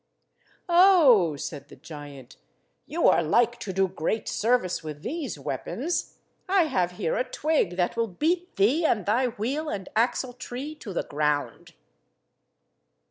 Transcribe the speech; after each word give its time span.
"Oh," 0.67 1.35
said 1.35 1.67
the 1.67 1.75
giant, 1.75 2.37
"you 2.87 3.07
are 3.07 3.21
like 3.21 3.59
to 3.59 3.71
do 3.71 3.87
great 3.87 4.27
service 4.27 4.83
with 4.83 5.03
these 5.03 5.37
weapons. 5.37 6.17
I 6.49 6.63
have 6.63 6.93
here 6.93 7.15
a 7.17 7.23
twig 7.23 7.77
that 7.77 7.95
will 7.95 8.07
beat 8.07 8.55
thee 8.55 8.83
and 8.83 9.05
thy 9.05 9.27
wheel 9.27 9.69
and 9.69 9.89
axle–tree 9.95 10.73
to 10.77 10.91
the 10.91 11.03
ground." 11.03 11.73